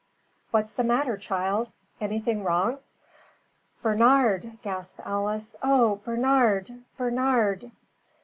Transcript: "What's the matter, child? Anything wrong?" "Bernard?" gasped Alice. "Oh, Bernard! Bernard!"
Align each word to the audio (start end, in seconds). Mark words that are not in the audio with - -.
"What's 0.49 0.71
the 0.73 0.83
matter, 0.83 1.15
child? 1.15 1.73
Anything 1.99 2.43
wrong?" 2.43 2.79
"Bernard?" 3.83 4.57
gasped 4.63 4.99
Alice. 5.05 5.55
"Oh, 5.61 5.97
Bernard! 6.03 6.81
Bernard!" 6.97 7.69